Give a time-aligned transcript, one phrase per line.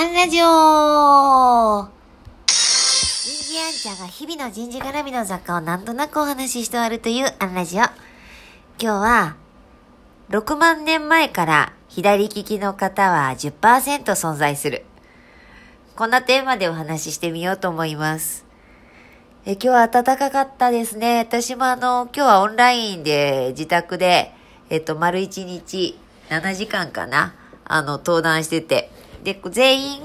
[0.00, 1.88] アンラジオ
[2.46, 2.54] 人
[3.42, 7.80] 事アンちゃんが日々の人事絡みの雑貨をなんとなくお話しして終わるというアンラジオ。
[7.80, 7.90] 今
[8.78, 9.36] 日は、
[10.30, 14.84] 6万年前から左利きの方は10%存在する。
[15.96, 18.46] こんなテーマでお話ししてみようと思います。
[19.46, 21.18] え今日は暖かかったですね。
[21.18, 24.32] 私もあの、今日はオンラインで自宅で、
[24.70, 27.34] えっと、丸1日7時間かな、
[27.64, 28.92] あの、登壇してて、
[29.24, 30.02] で、全員、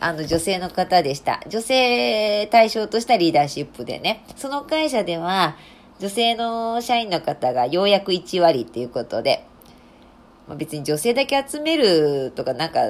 [0.00, 1.40] あの、女性の方でした。
[1.48, 4.24] 女性対象としたリーダーシップでね。
[4.36, 5.56] その会社では、
[5.98, 9.44] 女性の社員の方がようやく1割っていうことで、
[10.46, 12.80] まあ、別に女性だけ集めるとかなんか、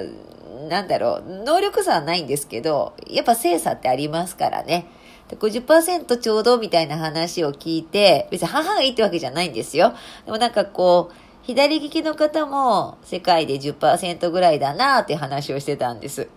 [0.68, 4.86] なんだろう、能力差はないんですけど、やっぱ精査ってありますからね。
[5.28, 9.94] で50%ちょうどみたいな話を聞いて、別に母がいいってわけじゃないんですよ。
[10.24, 16.28] でもなんかこう、左利きの方も世界で10%ぐらいだなって話をしてたんです。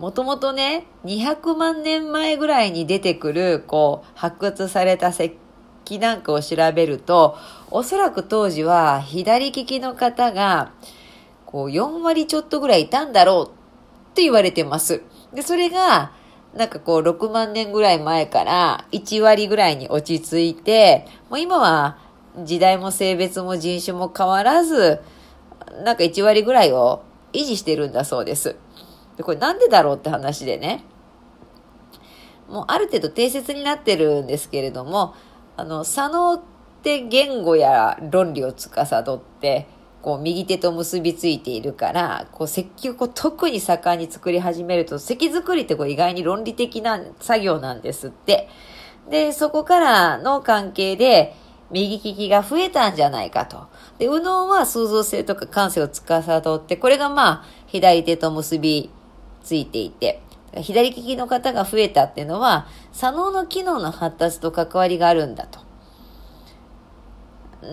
[0.00, 5.36] もともとね、200万年前ぐらいに出てくる、こう、発掘された石
[5.84, 7.36] 器なんかを調べると、
[7.70, 10.72] おそらく当時は左利きの方が、
[11.46, 15.02] こう、4割ちょっとぐらいいたんだろうって言われてます。
[15.32, 16.10] で、それが、
[16.52, 25.00] なんかこう、6万年ぐらい前から1割ぐらいに落ち着いて、もう今は時代も性別も人種も変わらず、
[25.84, 27.02] なんか1割ぐらいを
[27.32, 28.56] 維持してるんだそうです。
[29.16, 30.84] で、これなんでだろうって話でね、
[32.48, 35.14] もうある程度定説になってるんですけれども、
[35.56, 36.40] あの、左脳っ
[36.82, 39.66] て言語や論理を司って、
[40.02, 48.48] こう右手と結びついているから、こう石器を特に盛んに作り始めると、石作りってこう意外に論理的な作業なんですって。
[49.08, 51.36] で、そこからの関係で、
[51.72, 53.66] 右利きが増えたんじゃないかと。
[53.98, 58.90] で、右脳は創造性とか感性を司って、これがまあ、左手と結び
[59.42, 60.22] ついていて、
[60.60, 65.60] 左利きの方が増えたっていうのは、左脳の機能の発達と関わりがあるんだと。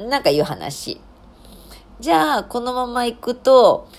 [0.08, 1.02] なんかいう話。
[2.00, 3.90] じゃあ、このまま行くと、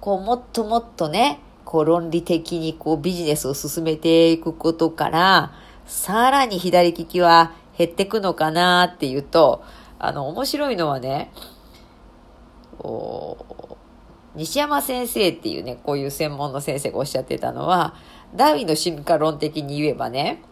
[0.00, 5.52] こう、もっともっとね、こう、論理的にこう、ビジネスを進めていくことから、
[5.84, 9.64] さらに左利きは減ってくのかなっていうと、
[9.98, 11.32] あの、面白いのはね、
[14.34, 17.94] 西山先生っていうね、こういう専門の先生がおっしゃってたのは、
[18.36, 20.42] ダーウィンの進化論的に言えばね、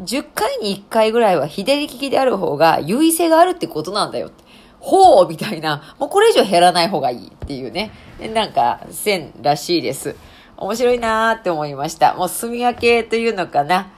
[0.00, 4.42] 10回に1回ぐらいは左利きである方が優位性があるってことなんだよって。
[4.80, 7.90] ほうみたいな、もうこれ以上減らない方がいいっていうね、
[8.32, 10.16] なんか線らしいです。
[10.56, 12.14] 面白いなーって思いました。
[12.14, 13.92] もう住み分けというのかな。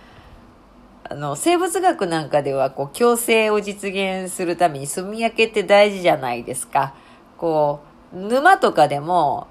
[1.05, 6.95] あの、生物学なんかでは、こう、共生を実現するために住み分けって大事じゃないですか。
[7.37, 7.81] こ
[8.13, 9.47] う、沼とかでも、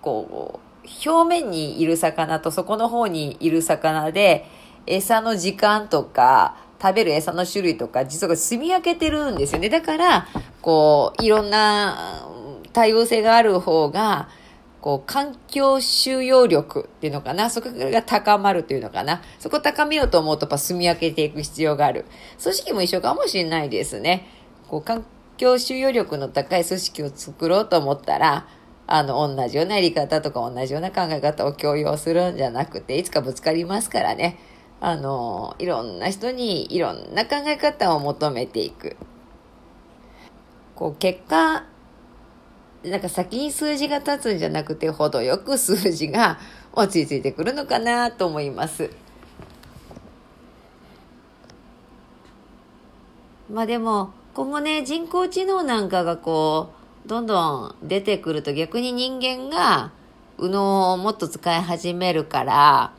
[0.00, 4.46] こう、表面にいる魚とそこの方にいる魚で、
[4.86, 9.68] 餌の時間とか、食べる餌の種類とか、実は住み分けてるんですよね。
[9.68, 10.26] だから、
[10.60, 12.26] こう、いろんな
[12.72, 14.28] 多様性がある方が、
[14.82, 22.04] こう、環境収容力っていうのかな、そこが高まるというのかな、そこ高めようと思うと、やっぱ住み分けていく必要がある。
[22.42, 24.26] 組織も一緒かもしれないですね。
[24.68, 25.06] こう、環
[25.36, 28.48] 境収容力の高い組織を作ろうと思ったら、
[28.88, 34.36] あの、同じようなやり方とか同じような考え方を強要するんじゃなくて、いつかぶつかりますからね。
[34.80, 38.96] あの、いろんな人にいろんな考え方を求めていく。
[40.74, 41.66] こう、結果、
[42.84, 46.38] なんか先に数字が立つんじゃなくて、程よく数字が
[46.72, 48.90] 落ち着いてくるのかなと思います。
[53.48, 56.70] まあでも、今後ね、人工知能なんかがこ
[57.06, 59.92] う、どんどん出てくると逆に人間が、
[60.38, 62.92] 右脳をもっと使い始めるから、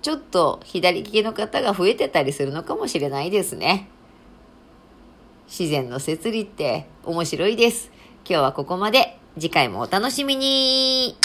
[0.00, 3.88] ちょっと左利きの方が増えてたりするのかもしれないですね。
[5.46, 7.93] 自然の摂理って面白いです。
[8.26, 9.18] 今日はここまで。
[9.36, 11.16] 次回もお楽しみに